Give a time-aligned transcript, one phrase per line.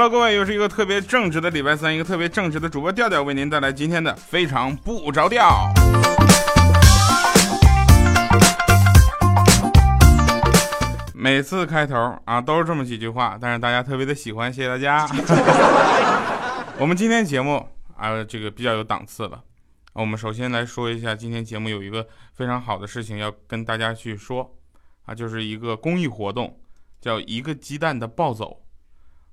[0.00, 5.68] Hello，各位，又是一个特别正直的礼拜三，一个特别正直的主播调调为您带来今天的非常不着调。
[11.12, 15.04] 每次开头啊都是这么几句话，但是大家特别的喜欢，谢谢大家。
[16.78, 19.42] 我们今天节目啊，这个比较有档次了。
[19.94, 24.48] 我们首先来说一下，今天节目有一个非常好的事情要跟大家去说
[25.06, 26.56] 啊，就是一个公益活动，
[27.00, 28.60] 叫一个鸡蛋的暴走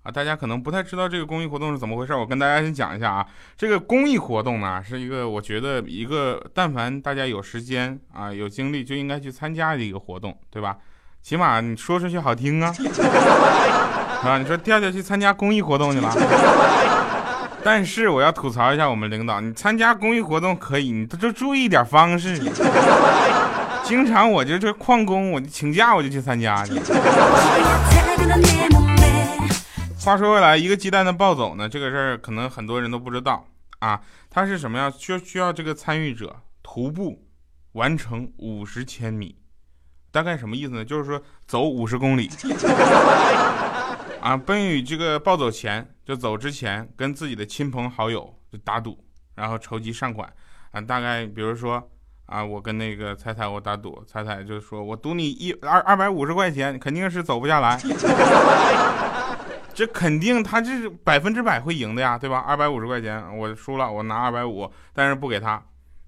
[0.05, 0.12] 啊。
[0.12, 3.26] 大家可能不太知道这个公益活动是怎么回事，我跟大家先讲一下啊。
[3.58, 10.77] 这个公益活动呢，是一个我觉得一个但凡大家有时间啊有精力就应该去参加的一个活动，对吧？
[11.22, 12.72] 起码你说出去好听啊，
[14.23, 16.13] 啊，你说调调去参加公益活动去了，
[17.63, 22.40] 但是我要吐槽一下我们领导，你参加公益活动可以，你就注意点方式。
[23.84, 26.74] 经常我就这旷工，我就请假我就去参加去。
[30.05, 33.43] 话说回来，一个鸡蛋的暴走呢，这个事儿可能很多人都不知道
[33.79, 34.91] 啊，它是什么样？
[34.91, 37.27] 需需要这个参与者徒步
[37.71, 39.35] 完成五十千米。
[40.11, 40.85] 大概什么意思呢？
[40.85, 42.29] 就是说走五十公里，
[44.21, 50.31] 啊，奔宇这个暴走前，就走之前，跟自己的亲朋好友就打赌，然后筹集善款，
[50.70, 51.81] 啊，大概比如说
[52.27, 57.76] 啊，我跟那个彩彩我打赌，彩彩就说我赌你一二二百五十块钱，肯定是走不下来，
[59.76, 62.40] 这肯定他这是百分之百会赢的呀，对吧？
[62.40, 65.62] 二百五十块钱我输了，我拿二百五，但是不给他。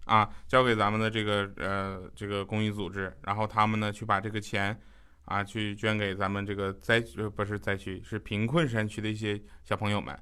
[0.05, 4.73] 啊，交给咱们的这个呃这个公益组织，然后他们呢去把这个钱
[5.25, 10.17] 啊去捐给咱们这个灾呃不是灾区是贫困山区的一些小朋友们，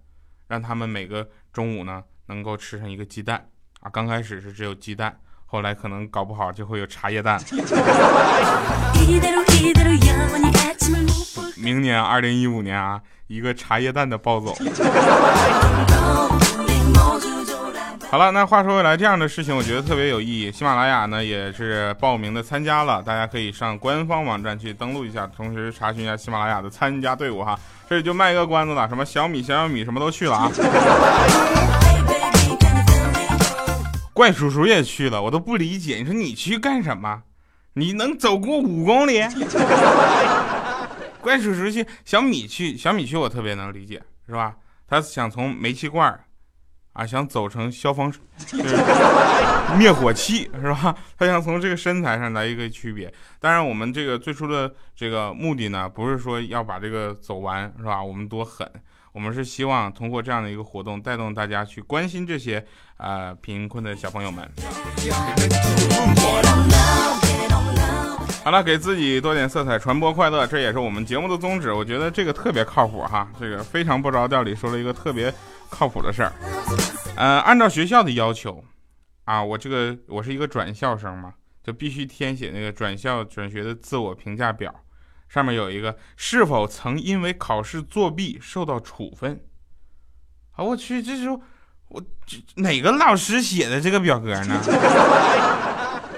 [0.48, 3.48] 让他们每个中午呢能够吃上一个鸡蛋
[3.80, 3.90] 啊。
[3.92, 5.16] 刚开始是只有鸡蛋，
[5.46, 7.40] 后来可能搞不好就会有茶叶蛋。
[11.58, 14.56] 明年二零一五年啊，一个茶叶蛋的暴走。
[18.12, 20.52] 好了，那话说回来，这样的事情我觉得特别有意义。
[20.52, 27.60] 喜马拉雅呢也是报名的参加了，大家可以上官方网站去登录一下，同时查询一下喜马拉雅的参加队伍哈。
[27.90, 30.50] 这里就卖一个关子了，什么小米、小小米什么都去了啊。
[34.14, 37.24] 怪叔叔也去了，我都不理解，你说你去干什么？
[37.74, 39.22] 你能走过五公里？
[41.26, 44.56] 怪叔叔去，小米去，小米去我特别能理解，是吧？
[44.88, 46.18] 他想从煤气罐。
[46.94, 48.10] 啊，想走成消防
[49.78, 50.96] 灭火器是吧？
[51.18, 53.14] 他想从这个身材上来一个区别。
[53.38, 58.02] 当然，我们这个最初的这个目的呢，不是说要把这个走完是吧？
[58.02, 58.66] 我们多狠，
[59.12, 62.66] 我们是希望通过这样的一个活动，带动大家去关心这些
[62.96, 64.50] 啊贫困的小朋友们。
[68.46, 71.74] 好了，给自己多点色彩，传播快乐，这也是我们节目的宗旨。
[71.74, 75.34] 我觉得这个特别靠谱哈，这个非常不着调里说了一个特别
[75.68, 76.32] 靠谱的事儿。
[77.16, 78.64] 呃，按照学校的要求，
[79.24, 81.34] 啊，我这个我是一个转校生嘛，
[81.64, 84.72] 就必须填写那个转校转学的自我评价表，
[85.28, 89.44] 上面有一个是否曾因为考试作弊受到处分。
[90.52, 94.62] 啊，我去，这是我这哪个老师写的这个表格呢？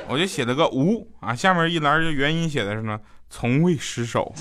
[0.09, 2.97] 我就写了个无啊，下面一栏就原因写的是呢，
[3.29, 4.33] 从未失手。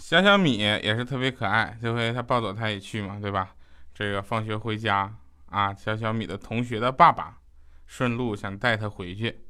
[0.00, 3.50] 小小米也是特别可爱，这回他抱走他也去嘛，对吧？
[3.94, 5.14] 这个放学回家
[5.48, 7.38] 啊，小小米的同学的爸爸
[7.86, 9.44] 顺路想带他回去，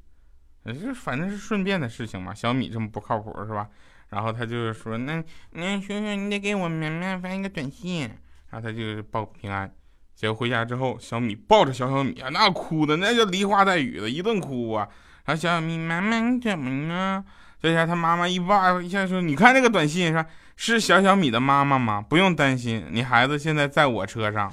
[0.64, 2.34] 这反正是顺便的事情嘛。
[2.34, 3.66] 小米这么不靠谱是吧？
[4.12, 8.02] 然后他就是说，那那熊熊你得给我绵绵发一个短信，
[8.50, 9.72] 然后他就报平安。
[10.14, 14.86] 结果回家之后，小米抱着小小米啊，那哭的那叫梨花带雨的，一顿哭啊。
[15.24, 17.24] 然后小小米妈妈你怎么了？
[17.60, 20.22] 这下他妈妈一抱一下说，你看这个短信说
[20.56, 22.04] 是小小米的妈妈吗？
[22.06, 24.52] 不用担心，你孩子现在在我车上。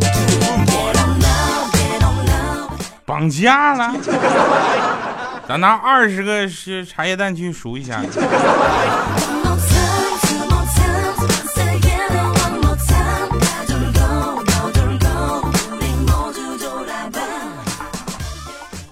[3.24, 3.94] 涨价了，
[5.48, 8.02] 咱拿二十个是茶叶蛋去数一下。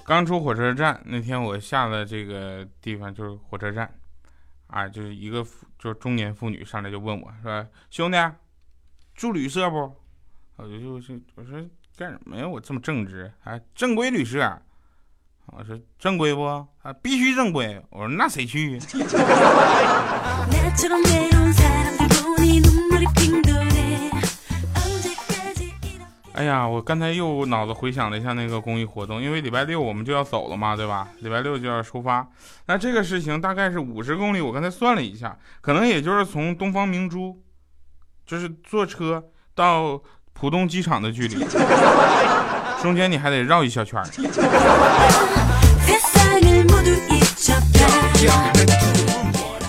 [0.04, 3.90] 刚出火车站那天，我下了这个地方就是火车站，
[4.68, 5.44] 啊，就是一个
[5.78, 8.16] 就是中年妇女上来就问我说：“兄弟，
[9.14, 9.94] 住旅社不？”
[10.56, 11.60] 我就就是我说。
[11.96, 12.48] 干什么呀？
[12.48, 14.40] 我这么正直，还正规旅社。
[15.46, 16.42] 我说正规不？
[16.44, 16.66] 啊，
[17.02, 17.80] 必须正规。
[17.90, 18.80] 我说那谁去？
[26.32, 31.08] 哎呀，我刚才又脑子回想了一下那个公益活动，因为礼拜六我们就要走了嘛，对吧？
[31.20, 32.26] 礼拜六就要出发。
[32.66, 37.42] 那这个事情大概是五十公里，我刚才算了一下，可能也就是从东方明珠，
[38.24, 39.22] 就是坐车
[39.54, 40.02] 到
[40.42, 41.36] 浦东机场的距离，
[42.82, 44.02] 中间你还得绕一小圈。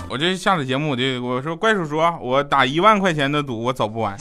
[0.08, 4.18] 我这下了节目，我就我说怪叔叔，我打一万块钱的赌，我走不完。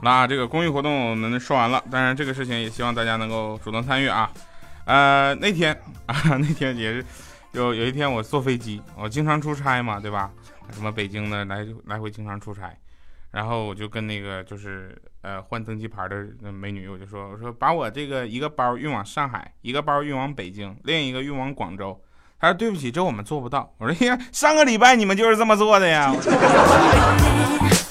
[0.00, 4.30] 那这个公益活动我们说完了，当然这个事情也希望大家能够主动参与啊。
[4.84, 5.72] 呃，那天
[6.06, 7.04] 啊， 那天也是
[7.52, 10.30] 有有一天我坐飞机，我经常出差嘛，对吧？
[10.72, 12.74] 什么北京的来来回经常出差，
[13.30, 22.00] 然后我就跟那个就是呃换登机牌的美女，我就说我说把我这个一个包运往上海，一个包运往北京，另一个运往广州。
[22.40, 23.72] 他说对不起，这我们做不到。
[23.78, 26.12] 我说呀，上个礼拜你们就是这么做的呀。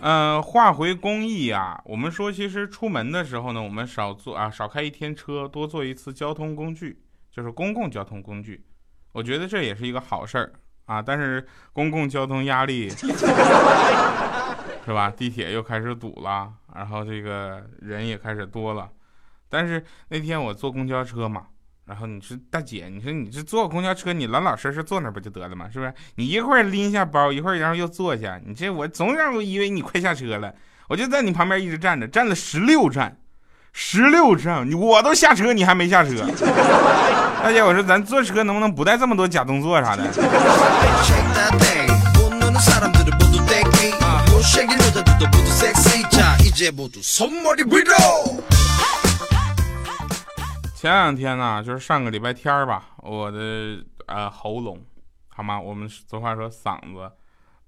[0.00, 8.64] 呃，话回公益啊，我们说其实出门的时候呢，我们少坐啊，少开一天车，多坐一次交通工具，就是公共交通工具。
[9.12, 10.52] 我觉得这也是一个好事儿
[10.86, 11.02] 啊。
[11.02, 12.88] 但是公共交通压力
[14.84, 15.10] 是吧？
[15.10, 18.90] 地铁又开始堵了，然后这个人也开始多了。
[19.48, 21.48] 但是那天我坐公交车嘛。
[21.92, 25.66] 然后你说大姐，你说你这坐公交车，你老老实实坐那不就得了吗？
[25.70, 25.92] 是不是？
[26.14, 30.54] 你一会儿拎下包，一会儿然后又坐下，你这我总让我以为你快下车了，
[30.88, 33.18] 我就在你旁边一直站着，站了十六站，
[33.74, 36.26] 十六站，我都下车，你还没下车。
[37.44, 40.02] 大姐，我说咱坐车能不能不带这么多假动作啥的？
[50.82, 54.84] 前两天呢，就是上个礼拜天儿吧，我的呃喉咙，
[55.28, 55.60] 好吗？
[55.60, 57.02] 我们俗话说嗓子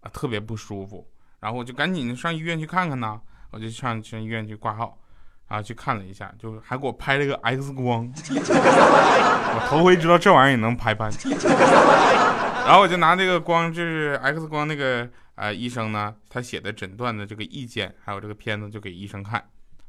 [0.01, 1.09] 啊特别不舒服，
[1.39, 3.21] 然后我就赶紧上医院去看看呢。
[3.53, 4.99] 我就上上医院去挂号，
[5.47, 8.13] 然后去看了一下，就还给我拍了个 X 光。
[8.27, 11.09] 我头回知道这玩意儿也能拍拍。
[12.67, 19.41] 然后我就拿这个光，就是 X 光那个呃医生呢，他写的诊断的这个意见，还有这个片子就给医生看。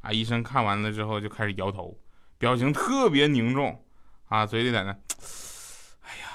[0.02, 1.98] 啊，医生看完了之后就开始摇头。
[2.38, 3.84] 表情特别凝重，
[4.28, 4.92] 啊，嘴里在那，
[6.02, 6.28] 哎呀，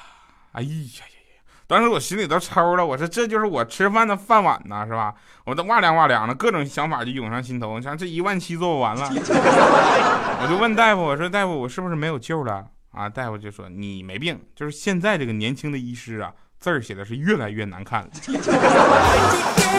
[0.53, 1.43] 哎呀呀呀！
[1.67, 5.15] 当时我心里都抽了，我说这就是我吃饭的饭碗呐，是吧？
[5.45, 7.79] 我都哇凉哇凉的，各种想法就涌上心头。
[7.79, 9.09] 你像这一万七做不完了，
[10.43, 12.67] 我就问大夫，我说大夫，我是不是没有救了？
[12.93, 18.11] 啊，大夫就说你没病，就是现在这个年轻的医师啊，字儿写的是越来越难看了。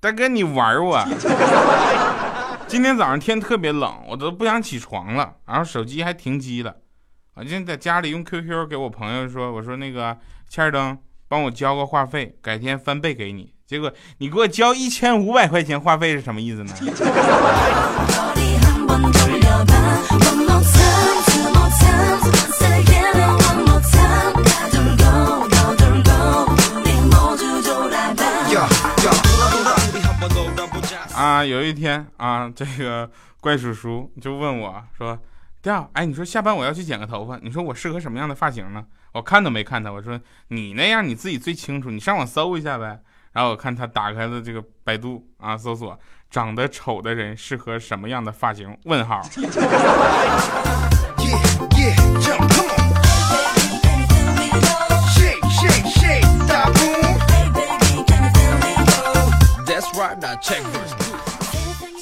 [0.00, 1.06] 大哥，你玩我！
[2.66, 6.74] 今天早上天特别冷，我都不想起床了，然后手机还停机了。
[7.36, 10.18] 我今天在家里用 QQ 给我朋友说，我说那个
[10.48, 13.54] 欠儿灯，帮我交个话费，改天翻倍给你。
[13.64, 16.74] 结果你给我交一千五百块钱话费是什么意思呢？
[31.14, 35.18] 啊，有一天啊，这个怪叔叔就问我说
[35.62, 43.00] ：“调，哎，你说下班我要去剪个头发，你说我适合什么样的发型呢？”我看都没看他，我说：“你那样你自己最清楚，你上网搜一下呗。”
[43.32, 45.98] 然后我看他打开了这个百度啊，搜索
[46.30, 48.76] 长得丑的人适合什么样的发型？
[48.84, 49.22] 问号。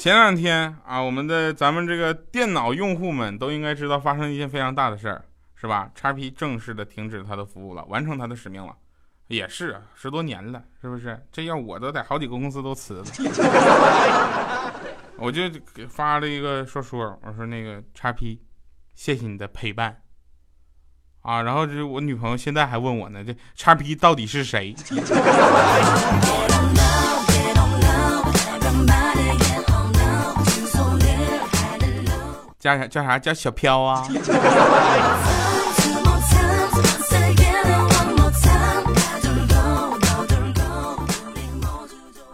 [0.01, 5.91] 前两天啊，我们的咱们这个电脑用户们都应该知道发生一件非常大的事儿，是吧？
[5.93, 8.75] 叉 P 正式的停止它的服务了，完成它的使命了。
[9.27, 11.23] 也是，十多年了，是不是？
[11.31, 13.05] 这要我都在好几个公司都辞了。
[15.21, 18.41] 我就给发了一个说说，我说那个叉 P，
[18.95, 20.01] 谢谢你的陪伴
[21.21, 21.43] 啊。
[21.43, 24.73] 然后这我女朋友现在还问我呢，这叉 P 到底是谁？
[32.61, 34.05] 叫啥叫啥叫小飘啊？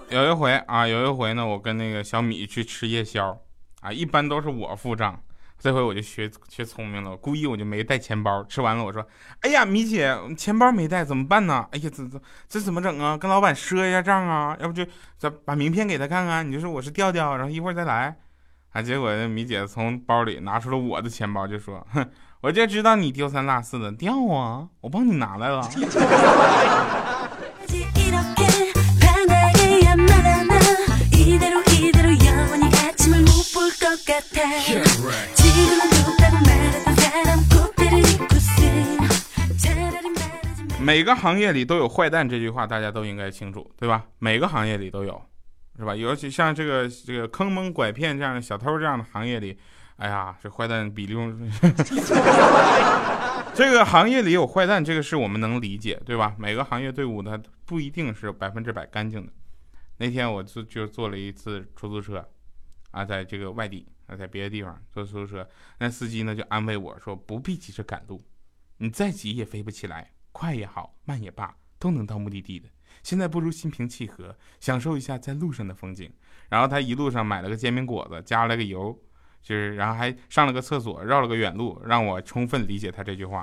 [0.09, 3.39] 有一回啊，有一回呢，我跟那个小米去吃夜宵
[3.79, 5.17] 啊，一般都是我付账。
[5.57, 8.43] 这回我就学学聪明了，故意我就没带钱包。
[8.49, 9.07] 吃完了我说
[9.43, 11.65] ：“哎呀，米姐，钱包没带怎么办呢？
[11.71, 13.17] 哎呀，这这这怎么整啊？
[13.17, 14.57] 跟老板赊一下账啊？
[14.59, 14.85] 要不就
[15.17, 18.17] 咱把名片给他看看，你就说我是调调，然后一会儿再来。”
[18.77, 22.07] 啊，结果米姐从包里拿出了我的钱包，就说：“哼，
[22.41, 25.67] 我就知道你丢三落四的，掉啊，我帮你拿来了。”
[40.79, 44.03] 每个行业里都有坏蛋，这句话大家都应该清楚，对吧？
[44.19, 45.19] 每个行业里都有，
[45.77, 45.95] 是吧？
[45.95, 49.57] 尤其像这个这个坑蒙拐骗这样的小偷这样的行业里，
[49.97, 51.13] 哎呀，这坏蛋比例，
[53.53, 56.35] 这个行业里有坏蛋，这个是我们能理解，对吧？
[56.37, 59.31] 每个行业队伍它不一定是百分之百干净的。
[59.97, 62.27] 那天我就就坐了一次出租车，
[62.91, 65.47] 啊，在这个外地啊，在别的地方坐出租车，
[65.79, 68.23] 那司机呢就安慰我说：“不必急着赶路，
[68.77, 72.67] 你再急也飞不起来。”快也好，慢也罢，都能到目的地的。
[73.07, 76.11] 现在不如心平气和，享受一下在路上的风景。
[76.49, 78.93] 然后他一路上买了个煎饼果子，加了个油，
[79.41, 83.41] 就是然后还上了个厕所，绕了个远路，让我充分理解他这句话。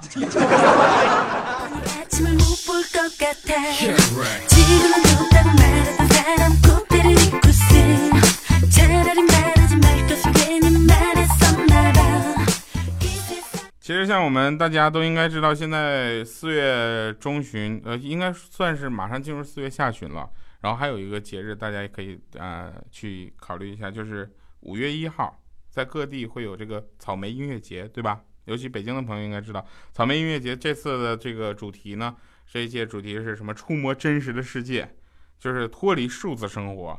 [13.85, 20.27] 其实像我们大家都应该知道，现在四月中旬，呃，应该算是马上进入四月下旬了。
[20.63, 25.39] 然后还有一个节日，大家也可以呃去考虑一下，就是五月一号，
[25.69, 28.23] 在各地会有这个草莓音乐节，对吧？
[28.47, 29.63] 尤其北京的朋友应该知道，
[29.93, 32.17] 草莓音乐节这次的这个主题呢，
[32.51, 33.53] 这一届主题是什么？
[33.53, 34.97] 触摸真实的世界，
[35.39, 36.99] 就是脱离数字生活，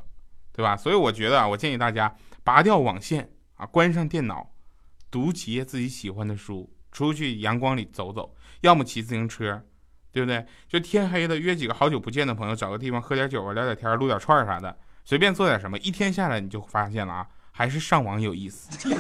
[0.54, 0.78] 对吧？
[0.78, 4.54] 所以我觉得啊，我建议大家拔掉网线啊，关上电脑，
[5.10, 6.72] 读几页自己喜欢的书。
[6.96, 9.62] 出去阳光里走走，要么骑自行车，
[10.14, 10.46] 对不对？
[10.70, 14.74] 就天黑了，约几个好久不见的朋友，找个地方喝点酒啊，聊点天，撸点串啥的，
[15.04, 18.70] 随便做点什么，一天下来你就发现了啊，还是上网有意思。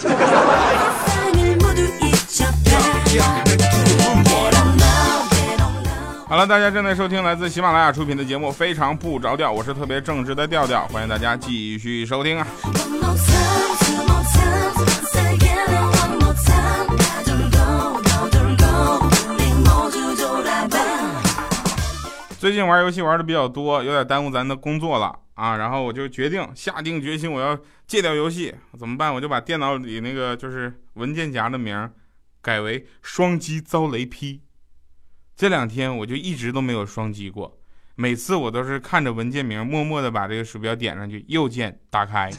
[6.27, 12.45] 好了，大家正在收听来自喜马拉雅出品的节目《非常不着调》，我是特别正直的调调，欢迎大家继续收听啊。
[22.45, 25.57] 最近玩游戏玩的比较多，有点耽误咱的工作了啊。
[25.57, 29.11] 然后我就决定下定决心，我要戒掉游戏，怎么办？
[29.11, 31.89] 我就把电脑里那个就是文件夹的名
[32.43, 34.43] 改为双击遭雷劈。
[35.35, 37.57] 这两天我就一直都没有双击过，
[37.95, 42.29] 每次我都是看着文件名，默默的把这个鼠标点上去，右键打开。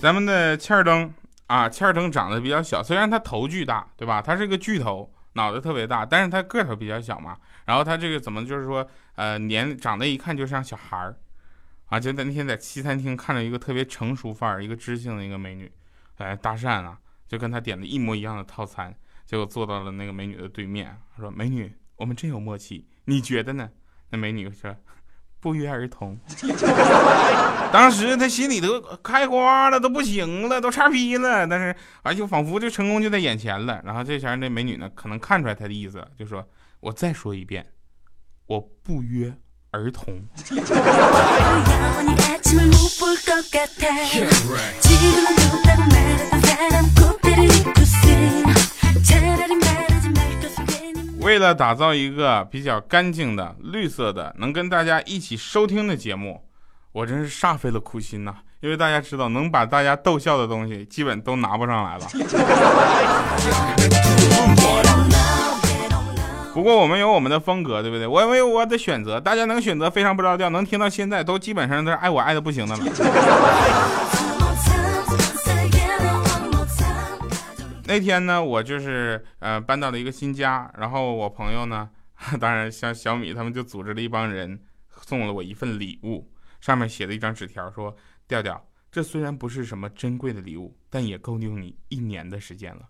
[0.00, 1.12] 咱们的欠儿灯
[1.48, 4.22] 啊，欠儿灯长得比较小，虽然它头巨大，对吧？
[4.22, 7.36] 它是个巨头，脑袋特别大，但是它个头比较小嘛。
[7.66, 11.18] 然后它这个怎么就是说，呃，年长得一看就像小孩儿
[11.86, 11.98] 啊。
[11.98, 15.70] 就在那天在西餐厅看到一个特别成熟范儿、一个知性的一个美女，
[16.18, 18.94] 来搭讪啊，就跟她点的一模一样的套餐，
[19.26, 23.68] 结果坐到了那个美女的对面，说：“美女，我们真有默契，你觉得呢？”
[24.10, 24.76] 那美女说。
[25.40, 26.18] 不约而同，
[27.72, 31.46] 当时他心里都开花了，都不行了，都叉逼了。
[31.46, 33.80] 但是，哎，就仿佛这成功就在眼前了。
[33.84, 36.44] 然后这前那美女呢，可能看出来他的意思，就说
[36.80, 37.64] ：“我再说一遍，
[38.46, 39.32] 我不约
[39.70, 40.06] 而同。”
[51.28, 56.42] 为了打造一个比较干净的、绿色的、能跟大家一起收听的节目，
[56.90, 58.36] 我真是煞费了苦心呐！
[58.60, 62.06] 因为大家知道，能把大家逗笑的东西，基本都拿不上来了。
[66.54, 68.06] 不过我们有我们的风格，对不对？
[68.06, 72.82] 我有我的选择，大家能选择非常不着调，能听到现在，都基本上都是爱我爱的不行的了。
[77.88, 81.88] 那天呢，我就是呃搬到了一个新家，然后我朋友呢，
[82.38, 84.60] 当然像小米他们就组织了一帮人，
[85.06, 86.30] 送了我一份礼物，
[86.60, 87.96] 上面写了一张纸条，说
[88.28, 92.82] 调调，这虽然不是什么珍贵的礼物，但也够用你一年的时间了。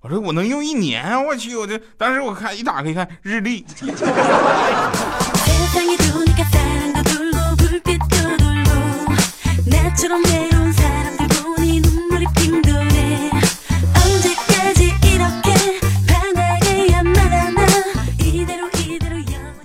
[0.00, 1.24] 我说我能用一年？
[1.26, 3.64] 我去，我这当时我看一打开一看日历。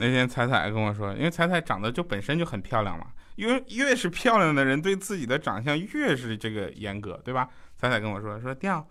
[0.01, 3.05] 那天彩彩跟我说，因为彩彩长得就本身就很漂亮嘛，
[3.35, 7.47] 因为越是漂亮的人，对自己的长相越是这个严格，对吧？
[7.77, 8.83] 彩彩跟我说说调，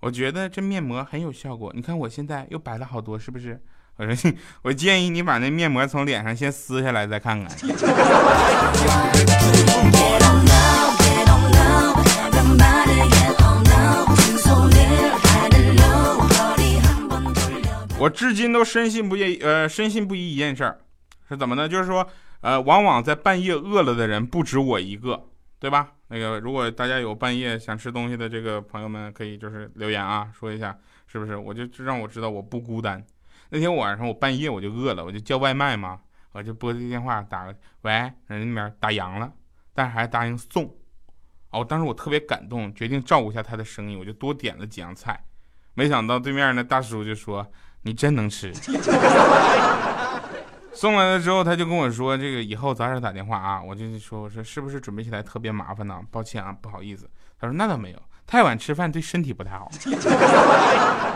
[0.00, 3.58] 我觉得这面膜很有效果，你看我现在又白了好多，是不是？
[3.96, 4.32] 我说
[4.62, 7.48] 我建议你把那面膜从脸上先撕下来再看看。
[18.00, 20.78] 我至今都深信不疑，呃，深信不疑一件事儿，
[21.28, 21.68] 是怎么呢？
[21.68, 22.08] 就是说，
[22.42, 25.28] 呃，往往在半夜饿了的人不止我一个，
[25.58, 25.94] 对吧？
[26.06, 30.78] 那个，如果大家有半夜想吃东西的这个朋友们，可以就是留言啊，说一下
[31.08, 31.36] 是不是？
[31.36, 33.04] 我就让我知道我不孤单。
[33.50, 35.98] 那天晚上我半夜我就饿了，我就叫外卖嘛，
[36.30, 37.52] 我就拨这电话打
[37.82, 37.92] 喂，
[38.28, 39.32] 人那边打烊了，
[39.74, 40.72] 但是还答应送。
[41.50, 45.20] 哦，当时我特别感动，决定照顾一下他的生意，我就多点了几样菜。
[45.74, 47.44] 没想到对面那大叔就说。
[47.88, 48.52] 你真能吃！
[50.74, 55.98] 送来了之后，他就跟我说：“这个以后早点打电话啊。”我就说：“我说是不是准备起来特别麻烦呢？
[56.10, 57.08] 抱歉啊，不好意思。”
[57.40, 59.70] 他说：“那倒没有，太晚吃饭对身体不太好。”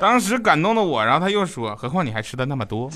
[0.00, 2.88] 当时感动的我，然后他又说：“何况你还吃的那么多。”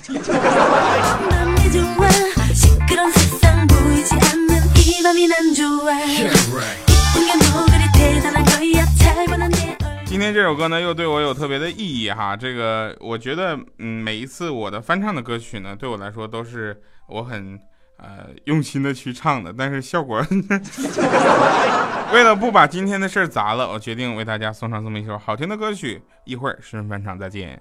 [10.25, 12.35] 天这首歌呢，又对我有特别的意义哈。
[12.35, 17.61] 这个我觉得，嗯，每一次我的翻唱的歌曲呢，对我来说都是我很
[17.99, 19.53] 呃用心的去唱的。
[19.57, 20.25] 但是效果，
[22.13, 26.03] 为了不把今天的事儿砸了，我决定为大家送上这么一首好听的歌曲。
[26.25, 27.61] 一会儿诗人翻唱再见。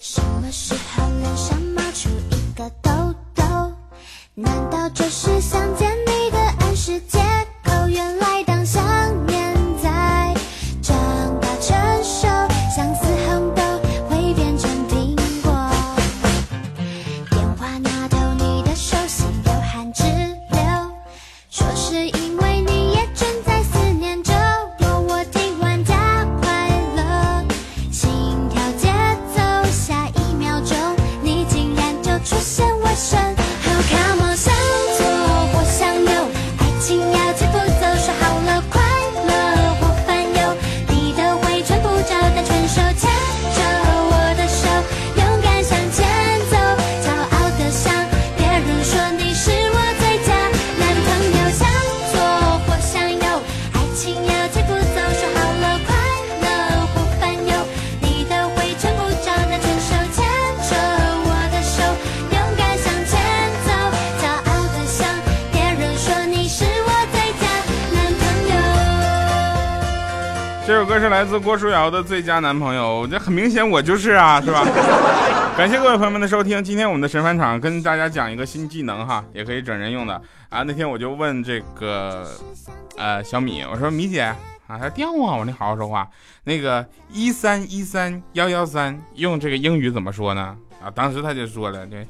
[0.00, 2.90] 什么时候脸上冒出一个痘
[3.34, 3.42] 痘？
[4.34, 5.90] 难道这是想见
[71.10, 74.64] 来自郭书瑶的《最佳男朋友》，这很明显我就是啊，是吧？
[75.58, 80.14] 感谢各位朋友们的收听，今天我们的神返场跟大家讲一个新技能哈，也可以整人用的
[80.48, 80.62] 啊。
[80.62, 82.24] 那天我就问这个
[82.96, 86.08] 呃小米，我说米姐啊，他掉啊，我说你好好说话，
[86.44, 90.56] 那个一三一三幺幺三用这个英语怎么说呢？
[90.82, 92.06] 啊，当时他就说了，对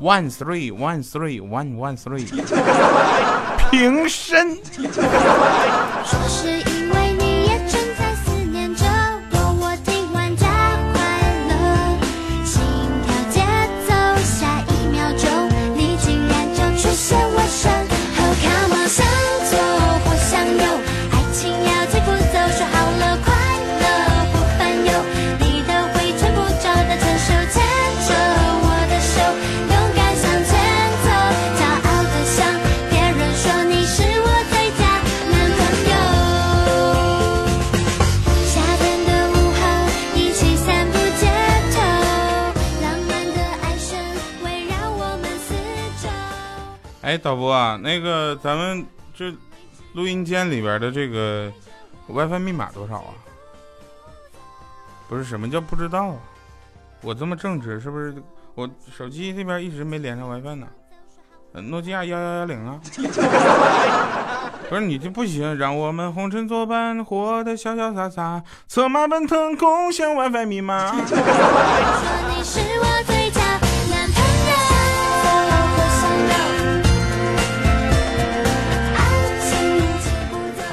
[0.00, 2.26] ，one three one three one one three，
[3.70, 4.58] 平身。
[47.08, 49.32] 哎，导播啊，那个咱们这
[49.94, 51.50] 录音间里边的这个
[52.06, 53.14] WiFi 密码多少啊？
[55.08, 56.16] 不是什么叫不知道啊？
[57.00, 58.14] 我这么正直，是不是？
[58.54, 60.66] 我手机这边一直没连上 WiFi 呢。
[61.54, 62.78] 诺基亚幺幺幺零啊。
[64.68, 70.94] 不是你这不行，让我们红尘作伴，活得潇潇洒洒，策马奔腾，共享 WiFi 密码。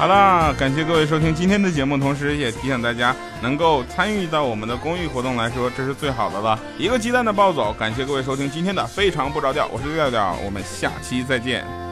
[0.06, 6.56] 好了，感谢各位收听今天的节目，同时也提醒大家，能够参与到我们的公益活动来说，这是最好的了。
[6.78, 11.85] 一个鸡蛋的暴走，感谢各位收听今天的非常不着调，我是调调，我们下期再见。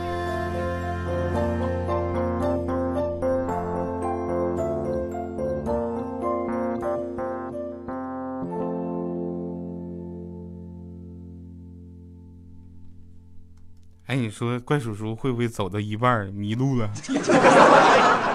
[14.35, 16.91] 说怪叔叔会不会走到一半迷路了？